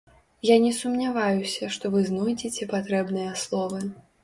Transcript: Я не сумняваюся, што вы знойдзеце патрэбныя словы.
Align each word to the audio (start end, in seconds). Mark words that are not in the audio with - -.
Я 0.49 0.53
не 0.63 0.71
сумняваюся, 0.77 1.69
што 1.77 1.93
вы 1.97 2.03
знойдзеце 2.09 2.71
патрэбныя 2.75 3.39
словы. 3.45 3.87